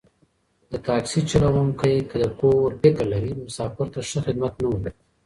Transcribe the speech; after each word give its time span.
د 0.71 0.73
تاکسي 0.87 1.21
چلوونکی 1.31 1.95
که 2.09 2.15
د 2.21 2.25
کور 2.39 2.67
فکر 2.81 3.05
لري، 3.13 3.31
مسافر 3.45 3.87
ته 3.93 3.99
ښه 4.09 4.19
خدمت 4.25 4.53
نه 4.61 4.67
ورکوي. 4.69 4.91